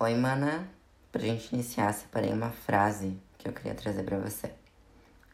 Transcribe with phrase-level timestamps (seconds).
[0.00, 0.68] Oi, mana.
[1.12, 4.52] Pra gente iniciar, separei uma frase que eu queria trazer para você,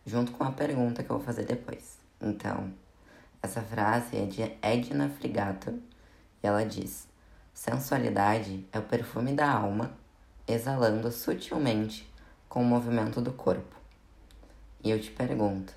[0.04, 1.98] junto com a pergunta que eu vou fazer depois.
[2.20, 2.70] Então,
[3.42, 5.70] essa frase é de Edna Frigato
[6.42, 7.08] e ela diz:
[7.54, 9.96] Sensualidade é o perfume da alma
[10.46, 12.06] exalando sutilmente
[12.46, 13.74] com o movimento do corpo.
[14.84, 15.72] E eu te pergunto: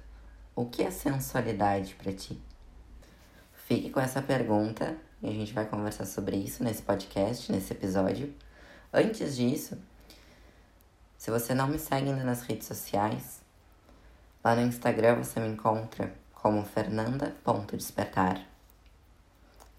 [0.54, 2.38] o que é sensualidade para ti?
[3.66, 8.36] Fique com essa pergunta e a gente vai conversar sobre isso nesse podcast, nesse episódio.
[8.96, 9.76] Antes disso,
[11.18, 13.42] se você não me segue ainda nas redes sociais,
[14.44, 18.46] lá no Instagram você me encontra como fernanda.despertar.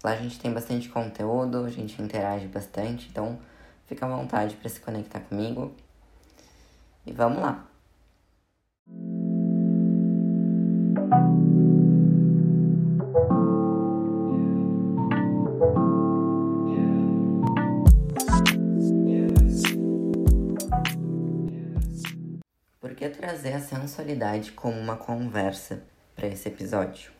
[0.03, 3.39] Lá a gente tem bastante conteúdo, a gente interage bastante, então
[3.87, 5.73] fica à vontade para se conectar comigo.
[7.05, 7.65] E vamos lá!
[23.25, 25.81] Trazer a sensualidade como uma conversa
[26.15, 27.11] para esse episódio.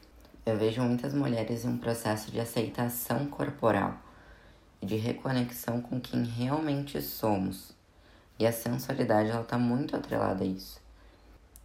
[0.45, 3.97] Eu vejo muitas mulheres em um processo de aceitação corporal
[4.80, 7.75] e de reconexão com quem realmente somos.
[8.38, 10.80] E a sensualidade ela tá muito atrelada a isso.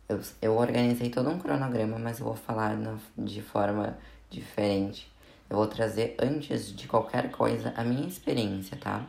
[0.09, 3.99] Eu, eu organizei todo um cronograma, mas eu vou falar na, de forma
[4.31, 5.13] diferente.
[5.51, 9.07] Eu vou trazer antes de qualquer coisa a minha experiência, tá?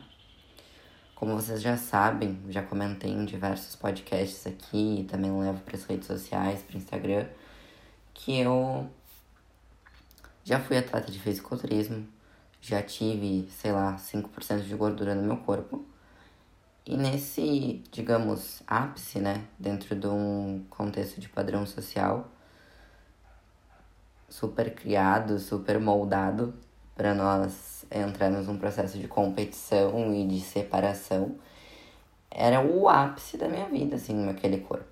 [1.22, 5.84] Como vocês já sabem, já comentei em diversos podcasts aqui e também levo para as
[5.84, 7.28] redes sociais, para o Instagram,
[8.12, 8.90] que eu
[10.42, 12.08] já fui atleta de fisiculturismo,
[12.60, 15.86] já tive, sei lá, 5% de gordura no meu corpo.
[16.84, 22.28] E nesse, digamos, ápice, né, dentro de um contexto de padrão social,
[24.28, 26.52] super criado, super moldado
[27.02, 31.34] para nós entramos num processo de competição e de separação,
[32.30, 34.86] era o ápice da minha vida, assim, naquele corpo.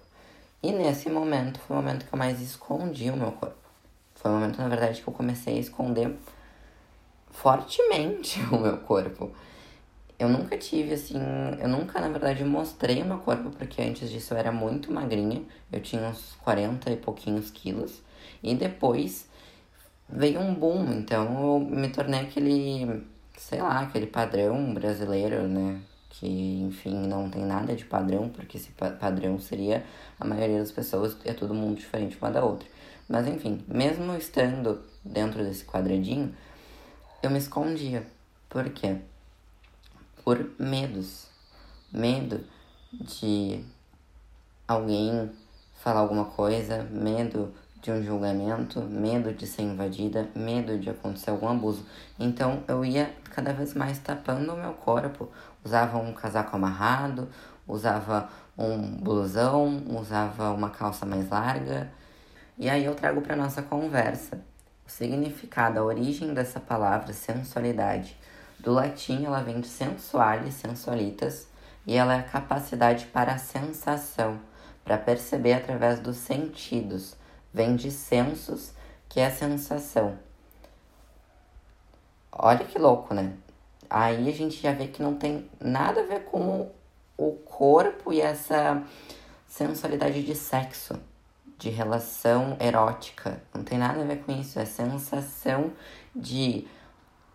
[0.60, 3.54] E nesse momento foi o momento que eu mais escondi o meu corpo.
[4.16, 6.16] Foi o momento, na verdade, que eu comecei a esconder
[7.30, 9.30] fortemente o meu corpo.
[10.18, 11.20] Eu nunca tive, assim,
[11.60, 15.44] eu nunca, na verdade, mostrei meu corpo, porque antes disso eu era muito magrinha.
[15.70, 18.02] Eu tinha uns 40 e pouquinhos quilos.
[18.42, 19.29] E depois
[20.12, 23.06] veio um boom, então eu me tornei aquele,
[23.36, 25.80] sei lá, aquele padrão brasileiro, né?
[26.08, 29.84] Que, enfim, não tem nada de padrão, porque esse padrão seria
[30.18, 32.68] a maioria das pessoas, é todo mundo diferente uma da outra.
[33.08, 36.34] Mas, enfim, mesmo estando dentro desse quadradinho,
[37.22, 38.06] eu me escondia.
[38.48, 38.96] Por quê?
[40.24, 41.28] Por medos.
[41.92, 42.44] Medo
[42.92, 43.64] de
[44.66, 45.30] alguém
[45.74, 51.48] falar alguma coisa, medo de um julgamento, medo de ser invadida, medo de acontecer algum
[51.48, 51.86] abuso.
[52.18, 55.28] Então eu ia cada vez mais tapando o meu corpo.
[55.64, 57.28] Usava um casaco amarrado,
[57.66, 61.90] usava um blusão, usava uma calça mais larga.
[62.58, 64.38] E aí eu trago para nossa conversa
[64.86, 68.16] o significado, a origem dessa palavra sensualidade.
[68.58, 71.48] Do latim ela vem de sensualis, sensualitas,
[71.86, 74.38] e ela é a capacidade para a sensação,
[74.84, 77.16] para perceber através dos sentidos
[77.52, 78.72] vem de sensos,
[79.08, 80.18] que é a sensação.
[82.32, 83.34] Olha que louco, né?
[83.88, 86.70] Aí a gente já vê que não tem nada a ver com
[87.18, 88.82] o corpo e essa
[89.46, 90.98] sensualidade de sexo,
[91.58, 93.42] de relação erótica.
[93.52, 94.58] Não tem nada a ver com isso.
[94.58, 95.72] É sensação
[96.14, 96.66] de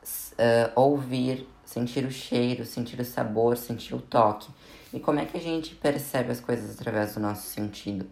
[0.03, 4.49] uh, ouvir, sentir o cheiro, sentir o sabor, sentir o toque.
[4.93, 8.07] E como é que a gente percebe as coisas através do nosso sentido?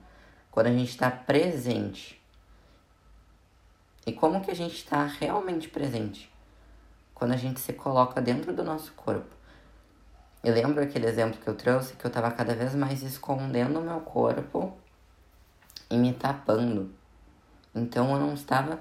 [0.53, 2.21] Quando a gente está presente.
[4.05, 6.31] E como que a gente está realmente presente?
[7.11, 9.35] Quando a gente se coloca dentro do nosso corpo.
[10.43, 13.81] Eu lembro aquele exemplo que eu trouxe que eu estava cada vez mais escondendo o
[13.81, 14.77] meu corpo
[15.89, 16.93] e me tapando.
[17.73, 18.79] Então eu não estava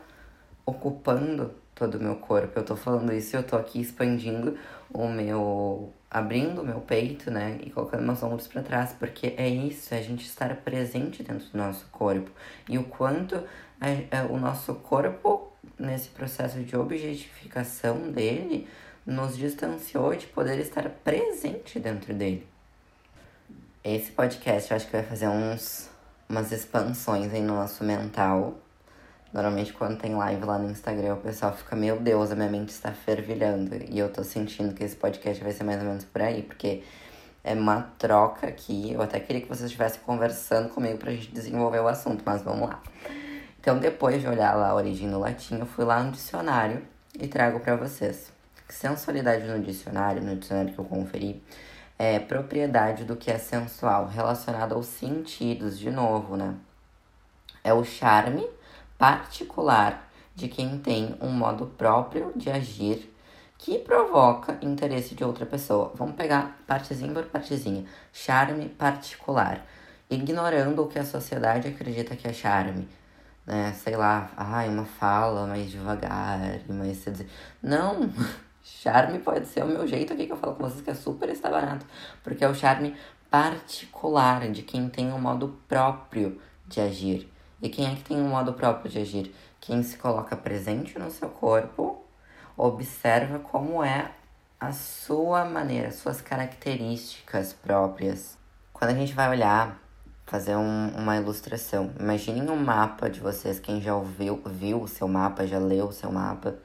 [0.66, 2.58] ocupando todo o meu corpo.
[2.58, 4.58] Eu tô falando isso eu tô aqui expandindo
[4.92, 5.90] o meu.
[6.12, 7.58] Abrindo o meu peito, né?
[7.62, 11.48] E colocando meus ombros para trás, porque é isso, é a gente estar presente dentro
[11.48, 12.30] do nosso corpo.
[12.68, 13.42] E o quanto
[13.80, 18.68] a, o nosso corpo, nesse processo de objetificação dele,
[19.06, 22.46] nos distanciou de poder estar presente dentro dele.
[23.82, 25.88] Esse podcast eu acho que vai fazer uns,
[26.28, 28.61] umas expansões aí no nosso mental
[29.32, 32.68] Normalmente quando tem live lá no Instagram, o pessoal fica, meu Deus, a minha mente
[32.68, 33.76] está fervilhando.
[33.88, 36.82] E eu tô sentindo que esse podcast vai ser mais ou menos por aí, porque
[37.42, 38.92] é uma troca aqui.
[38.92, 42.68] Eu até queria que vocês estivessem conversando comigo pra gente desenvolver o assunto, mas vamos
[42.68, 42.82] lá.
[43.58, 46.82] Então, depois de olhar lá a origem no latim, eu fui lá no dicionário
[47.18, 48.30] e trago para vocês.
[48.68, 51.42] Sensualidade no dicionário, no dicionário que eu conferi,
[51.98, 56.54] é propriedade do que é sensual, relacionado aos sentidos, de novo, né?
[57.62, 58.46] É o charme
[58.98, 63.12] particular de quem tem um modo próprio de agir
[63.58, 65.92] que provoca interesse de outra pessoa.
[65.94, 67.84] Vamos pegar partezinha por partezinha.
[68.12, 69.64] Charme particular.
[70.10, 72.88] Ignorando o que a sociedade acredita que é charme.
[73.46, 73.72] Né?
[73.72, 77.28] Sei lá, ai, uma fala mais devagar, mais seduzir.
[77.62, 78.10] Não!
[78.64, 81.28] Charme pode ser o meu jeito aqui que eu falo com vocês, que é super
[81.28, 81.84] está barato.
[82.22, 82.94] Porque é o charme
[83.28, 87.31] particular de quem tem um modo próprio de agir.
[87.62, 89.34] E quem é que tem um modo próprio de agir?
[89.60, 92.04] Quem se coloca presente no seu corpo,
[92.56, 94.10] observa como é
[94.58, 98.36] a sua maneira, suas características próprias.
[98.72, 99.80] Quando a gente vai olhar,
[100.26, 105.06] fazer um, uma ilustração, imaginem um mapa de vocês, quem já ouviu, viu o seu
[105.06, 106.58] mapa, já leu o seu mapa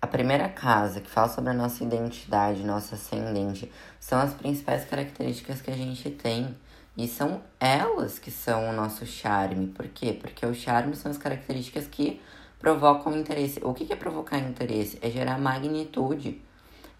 [0.00, 5.60] a primeira casa, que fala sobre a nossa identidade, nosso ascendente, são as principais características
[5.60, 6.56] que a gente tem.
[6.98, 9.68] E são elas que são o nosso charme.
[9.68, 10.12] Por quê?
[10.12, 12.20] Porque o charme são as características que
[12.58, 13.60] provocam interesse.
[13.62, 14.98] O que é provocar interesse?
[15.00, 16.42] É gerar magnitude.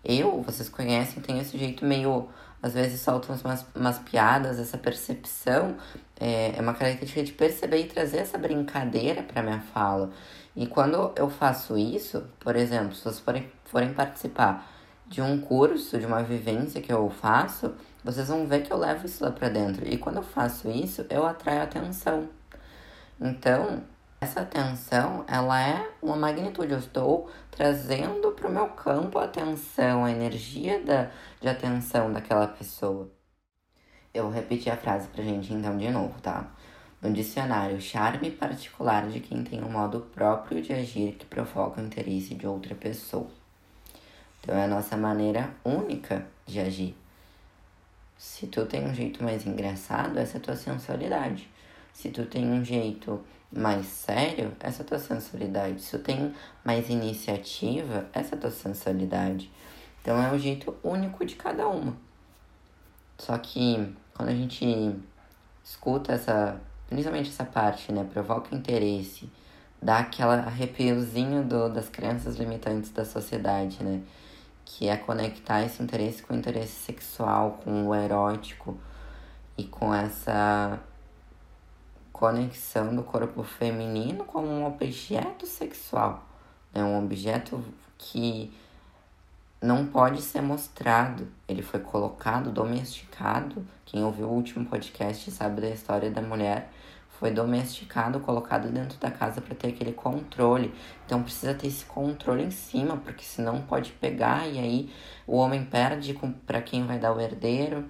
[0.04, 2.28] Eu, vocês conhecem, tenho esse jeito meio.
[2.62, 5.76] Às vezes solto umas, umas piadas, essa percepção
[6.18, 10.10] é, é uma característica de perceber e trazer essa brincadeira para minha fala.
[10.54, 14.68] E quando eu faço isso, por exemplo, se vocês forem, forem participar
[15.06, 17.74] de um curso, de uma vivência que eu faço,
[18.08, 19.86] vocês vão ver que eu levo isso lá para dentro.
[19.86, 22.26] E quando eu faço isso, eu atraio atenção.
[23.20, 23.82] Então,
[24.18, 26.72] essa atenção, ela é uma magnitude.
[26.72, 32.46] Eu estou trazendo para o meu campo a atenção, a energia da, de atenção daquela
[32.46, 33.10] pessoa.
[34.14, 36.50] Eu vou repetir a frase pra gente então de novo, tá?
[37.02, 41.84] No dicionário, charme particular de quem tem um modo próprio de agir que provoca o
[41.84, 43.28] interesse de outra pessoa.
[44.40, 46.96] Então é a nossa maneira única de agir.
[48.18, 51.48] Se tu tem um jeito mais engraçado, essa é a tua sensualidade.
[51.92, 55.80] Se tu tem um jeito mais sério, essa é a tua sensualidade.
[55.80, 56.34] Se tu tem
[56.64, 59.50] mais iniciativa, essa é a tua sensualidade.
[60.02, 61.96] Então é o jeito único de cada uma.
[63.16, 64.96] Só que quando a gente
[65.64, 69.30] escuta essa principalmente essa parte, né, provoca interesse,
[69.80, 74.00] dá aquela arrepiozinho do, das crenças limitantes da sociedade, né,
[74.70, 78.76] que é conectar esse interesse com o interesse sexual, com o erótico
[79.56, 80.78] e com essa
[82.12, 86.22] conexão do corpo feminino como um objeto sexual,
[86.74, 87.64] né, um objeto
[87.96, 88.52] que
[89.60, 91.26] não pode ser mostrado.
[91.48, 93.66] Ele foi colocado, domesticado.
[93.86, 96.70] Quem ouviu o último podcast sabe da história da mulher
[97.18, 100.72] foi domesticado, colocado dentro da casa para ter aquele controle.
[101.04, 104.92] Então precisa ter esse controle em cima, porque senão pode pegar e aí
[105.26, 106.16] o homem perde
[106.46, 107.84] para quem vai dar o herdeiro.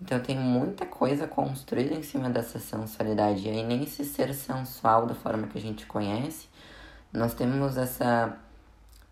[0.00, 3.48] Então tem muita coisa construída em cima dessa sensualidade.
[3.48, 6.46] E aí nem esse ser sensual da forma que a gente conhece,
[7.10, 8.38] nós temos essa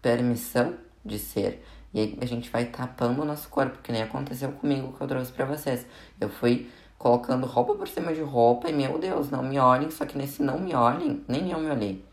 [0.03, 1.65] permissão de ser.
[1.95, 5.09] E aí a gente vai tapando o nosso corpo, que nem aconteceu comigo que eu
[5.09, 5.87] trouxe para vocês.
[6.21, 9.91] Eu fui colocando roupa por cima de roupa e, meu Deus, não me olhem.
[9.91, 12.05] Só que nesse não me olhem, nem eu me olhei.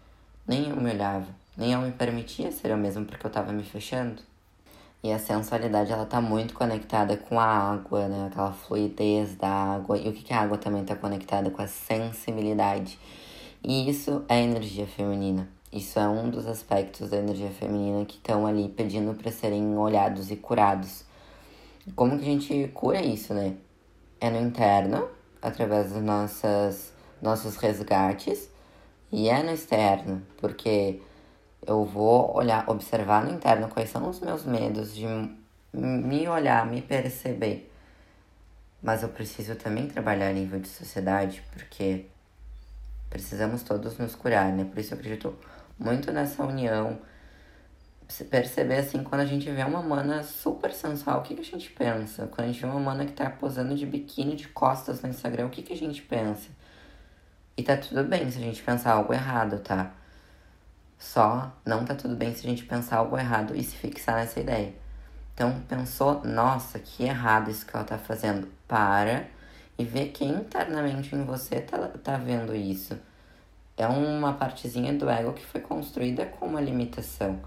[0.47, 1.27] Nem eu me olhava.
[1.55, 4.21] Nem eu me permitia ser eu mesma porque eu tava me fechando.
[5.03, 8.27] E a sensualidade, ela tá muito conectada com a água, né?
[8.27, 9.97] Aquela fluidez da água.
[9.97, 12.97] E o que, que a água também tá conectada com a sensibilidade.
[13.61, 15.47] E isso é energia feminina.
[15.73, 20.31] Isso é um dos aspectos da energia feminina que estão ali pedindo para serem olhados
[20.31, 21.03] e curados.
[21.95, 23.55] Como que a gente cura isso, né?
[24.23, 25.09] É no interno,
[25.41, 28.49] através dos nossas, nossos resgates,
[29.11, 31.01] e é no externo, porque
[31.67, 35.05] eu vou olhar, observar no interno quais são os meus medos de
[35.73, 37.69] me olhar, me perceber.
[38.81, 42.05] Mas eu preciso também trabalhar a nível de sociedade, porque
[43.09, 44.63] precisamos todos nos curar, né?
[44.63, 45.35] Por isso eu acredito
[45.77, 46.97] muito nessa união
[48.13, 51.43] se perceber assim, quando a gente vê uma mana super sensual, o que, que a
[51.43, 52.27] gente pensa?
[52.27, 55.47] Quando a gente vê uma mana que tá posando de biquíni de costas no Instagram,
[55.47, 56.51] o que, que a gente pensa?
[57.57, 59.93] E tá tudo bem se a gente pensar algo errado, tá?
[60.99, 64.39] Só não tá tudo bem se a gente pensar algo errado e se fixar nessa
[64.39, 64.75] ideia.
[65.33, 68.47] Então, pensou, nossa, que errado isso que ela tá fazendo.
[68.67, 69.25] Para
[69.75, 72.95] e vê quem internamente em você tá, tá vendo isso.
[73.75, 77.41] É uma partezinha do ego que foi construída com uma limitação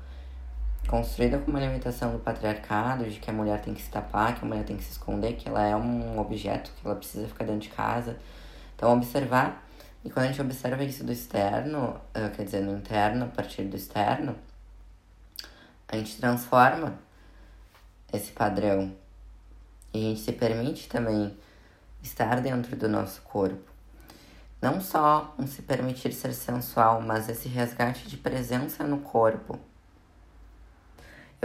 [0.86, 4.44] construída com uma limitação do patriarcado, de que a mulher tem que se tapar, que
[4.44, 7.44] a mulher tem que se esconder, que ela é um objeto, que ela precisa ficar
[7.44, 8.18] dentro de casa.
[8.74, 9.66] Então, observar.
[10.04, 13.64] E quando a gente observa isso do externo, eh, quer dizer, no interno, a partir
[13.64, 14.36] do externo,
[15.88, 16.98] a gente transforma
[18.12, 18.94] esse padrão.
[19.92, 21.36] E a gente se permite também
[22.02, 23.70] estar dentro do nosso corpo.
[24.60, 29.58] Não só um se permitir ser sensual, mas esse resgate de presença no corpo.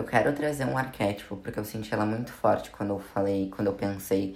[0.01, 3.67] Eu quero trazer um arquétipo, porque eu senti ela muito forte quando eu falei, quando
[3.67, 4.36] eu pensei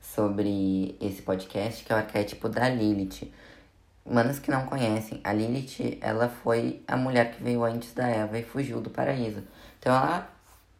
[0.00, 3.32] sobre esse podcast, que é o arquétipo da Lilith.
[4.04, 8.36] Manos que não conhecem, a Lilith, ela foi a mulher que veio antes da Eva
[8.40, 9.44] e fugiu do paraíso.
[9.78, 10.28] Então ela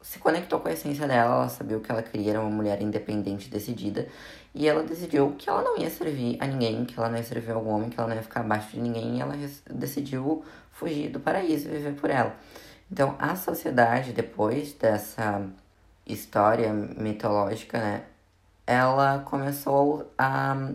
[0.03, 2.83] se conectou com a essência dela, ela sabia o que ela queria, era uma mulher
[2.83, 4.09] independente, decidida,
[4.53, 7.53] e ela decidiu que ela não ia servir a ninguém, que ela não ia servir
[7.53, 9.37] a algum homem, que ela não ia ficar abaixo de ninguém, e ela
[9.71, 12.35] decidiu fugir do paraíso e viver por ela.
[12.91, 15.43] Então, a sociedade, depois dessa
[16.07, 18.05] história mitológica, né,
[18.67, 20.71] ela começou a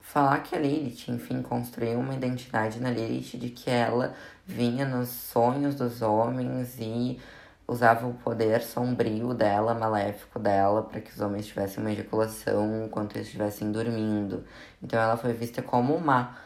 [0.00, 4.14] falar que a Lilith, enfim, construiu uma identidade na Lilith de que ela
[4.44, 7.20] vinha nos sonhos dos homens e
[7.66, 13.14] usava o poder sombrio dela, maléfico dela, para que os homens tivessem uma ejaculação enquanto
[13.14, 14.44] eles estivessem dormindo.
[14.82, 16.36] Então ela foi vista como má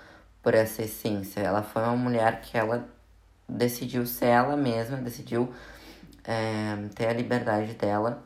[0.43, 1.41] por essa essência.
[1.41, 2.87] Ela foi uma mulher que ela
[3.49, 5.53] decidiu ser ela mesma, decidiu
[6.25, 8.23] é, ter a liberdade dela.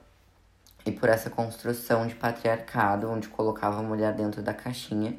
[0.87, 5.19] E por essa construção de patriarcado, onde colocava a mulher dentro da caixinha,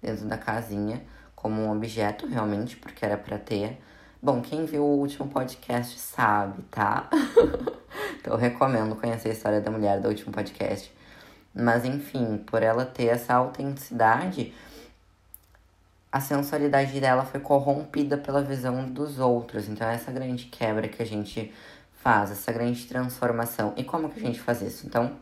[0.00, 1.02] dentro da casinha,
[1.34, 3.78] como um objeto realmente, porque era para ter
[4.22, 7.08] Bom, quem viu o último podcast sabe, tá?
[8.20, 10.92] então eu recomendo conhecer a história da mulher do último podcast.
[11.54, 14.52] Mas enfim, por ela ter essa autenticidade,
[16.12, 19.68] a sensualidade dela foi corrompida pela visão dos outros.
[19.68, 21.52] Então essa grande quebra que a gente
[22.02, 23.72] faz, essa grande transformação.
[23.76, 24.86] E como que a gente faz isso?
[24.86, 25.16] Então,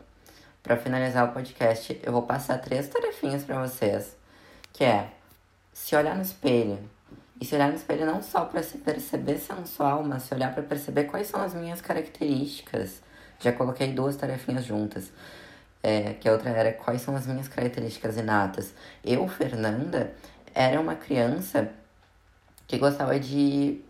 [0.63, 4.15] para finalizar o podcast, eu vou passar três tarefinhas para vocês,
[4.73, 5.09] que é
[5.73, 6.79] se olhar no espelho,
[7.39, 10.63] e se olhar no espelho não só para se perceber sensual, mas se olhar para
[10.63, 13.01] perceber quais são as minhas características.
[13.39, 15.11] Já coloquei duas tarefinhas juntas.
[15.81, 18.73] É, que a outra era quais são as minhas características inatas.
[19.01, 20.13] Eu, Fernanda,
[20.53, 21.69] era uma criança
[22.67, 23.81] que gostava de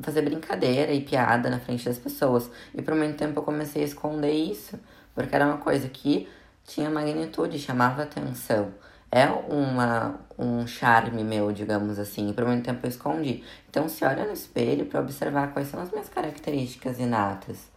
[0.00, 2.50] fazer brincadeira e piada na frente das pessoas.
[2.74, 4.78] E por muito tempo eu comecei a esconder isso,
[5.14, 6.28] porque era uma coisa que
[6.64, 8.72] tinha magnitude, chamava atenção
[9.10, 12.30] é uma, um charme meu, digamos assim.
[12.30, 13.42] E por muito tempo eu escondi.
[13.70, 17.70] Então se olha no espelho para observar quais são as minhas características inatas.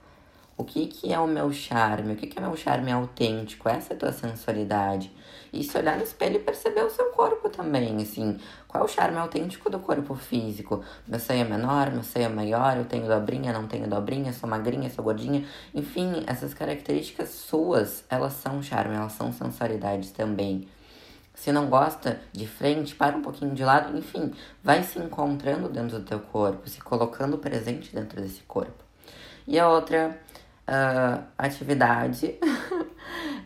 [0.58, 2.14] O que, que é o meu charme?
[2.14, 3.70] O que, que é meu charme autêntico?
[3.70, 5.12] Essa é a tua sensualidade.
[5.52, 8.38] E se olhar no espelho e perceber o seu corpo também, assim.
[8.68, 10.84] Qual é o charme autêntico do corpo físico?
[11.08, 14.50] Meu seio é menor, meu seio é maior, eu tenho dobrinha, não tenho dobrinha, sou
[14.50, 15.46] magrinha, sou gordinha.
[15.74, 20.68] Enfim, essas características suas, elas são charme, elas são sensualidades também.
[21.40, 26.00] Se não gosta de frente, para um pouquinho de lado, enfim, vai se encontrando dentro
[26.00, 28.84] do teu corpo, se colocando presente dentro desse corpo.
[29.48, 30.20] E a outra
[30.68, 32.38] uh, atividade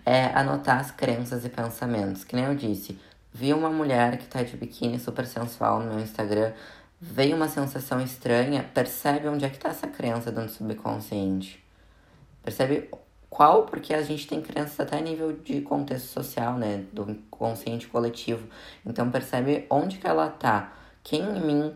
[0.06, 2.24] é anotar as crenças e pensamentos.
[2.24, 3.00] Que nem eu disse,
[3.32, 6.54] vi uma mulher que tá de biquíni super sensual no meu Instagram,
[7.00, 11.64] veio uma sensação estranha, percebe onde é que tá essa crença do subconsciente.
[12.44, 12.90] Percebe
[13.30, 16.84] qual, porque a gente tem crenças até a nível de contexto social, né?
[16.94, 18.48] Do consciente coletivo.
[18.86, 20.72] Então percebe onde que ela tá.
[21.04, 21.76] Quem em mim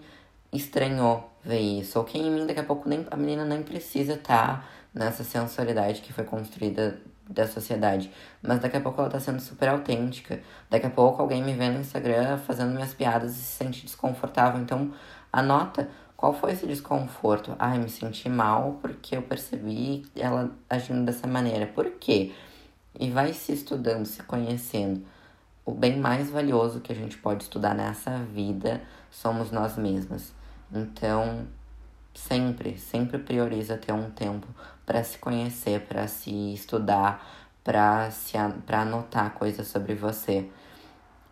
[0.53, 1.97] estranhou ver isso?
[1.97, 5.23] Ou quem em mim daqui a pouco nem, a menina nem precisa estar tá nessa
[5.23, 8.11] sensualidade que foi construída da sociedade.
[8.41, 10.39] Mas daqui a pouco ela tá sendo super autêntica.
[10.69, 14.61] Daqui a pouco alguém me vê no Instagram fazendo minhas piadas e se sente desconfortável.
[14.61, 14.91] Então
[15.31, 17.55] anota qual foi esse desconforto?
[17.59, 21.67] Ai, me senti mal porque eu percebi ela agindo dessa maneira.
[21.67, 22.33] Por quê?
[22.99, 25.05] E vai se estudando, se conhecendo.
[25.63, 28.81] O bem mais valioso que a gente pode estudar nessa vida
[29.11, 30.33] somos nós mesmos.
[30.73, 31.45] Então,
[32.15, 34.47] sempre, sempre prioriza ter um tempo
[34.87, 37.21] para se conhecer, para se estudar,
[37.61, 40.49] para se para anotar coisas sobre você.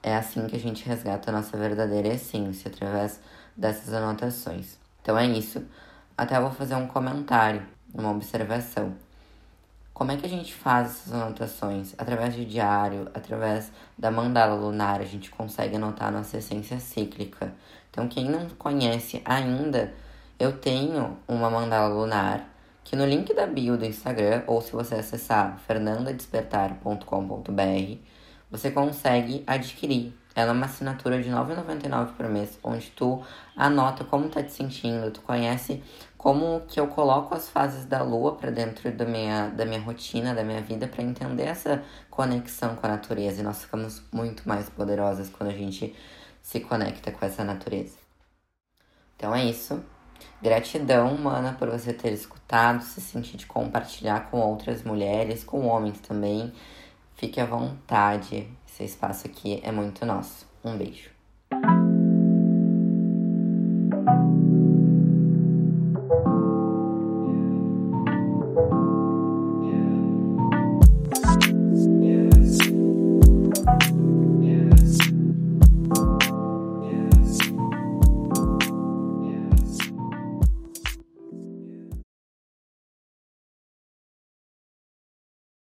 [0.03, 3.21] É assim que a gente resgata a nossa verdadeira essência através
[3.55, 4.77] dessas anotações.
[5.01, 5.65] Então é isso.
[6.17, 8.93] Até vou fazer um comentário, uma observação.
[9.93, 11.95] Como é que a gente faz essas anotações?
[11.97, 17.53] Através de diário, através da mandala lunar, a gente consegue anotar a nossa essência cíclica.
[17.89, 19.93] Então, quem não conhece ainda,
[20.37, 22.54] eu tenho uma mandala lunar
[22.85, 27.97] que no link da bio do Instagram, ou se você acessar fernandadespertar.com.br,
[28.49, 33.23] você consegue adquirir ela é uma assinatura de R$ 9,99 por mês, onde tu
[33.55, 35.81] anota como tá te sentindo, tu conhece
[36.17, 40.35] como que eu coloco as fases da lua para dentro da minha, da minha rotina,
[40.35, 43.39] da minha vida, para entender essa conexão com a natureza.
[43.39, 45.95] E nós ficamos muito mais poderosas quando a gente
[46.41, 47.97] se conecta com essa natureza.
[49.15, 49.81] Então é isso.
[50.45, 55.99] Gratidão, mana, por você ter escutado, se sentir de compartilhar com outras mulheres, com homens
[56.01, 56.53] também.
[57.15, 60.45] Fique à vontade, esse espaço aqui é muito nosso.
[60.63, 61.14] Um beijo.